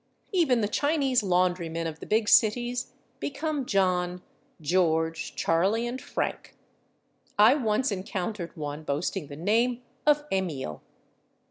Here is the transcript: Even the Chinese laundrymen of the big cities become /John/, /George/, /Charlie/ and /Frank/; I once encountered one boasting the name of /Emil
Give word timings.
Even 0.31 0.61
the 0.61 0.67
Chinese 0.67 1.21
laundrymen 1.21 1.85
of 1.85 1.99
the 1.99 2.07
big 2.07 2.27
cities 2.27 2.91
become 3.19 3.67
/John/, 3.67 4.23
/George/, 4.59 5.31
/Charlie/ 5.35 5.87
and 5.87 6.01
/Frank/; 6.01 6.53
I 7.37 7.53
once 7.53 7.91
encountered 7.91 8.57
one 8.57 8.81
boasting 8.83 9.27
the 9.27 9.35
name 9.35 9.83
of 10.07 10.27
/Emil 10.31 10.81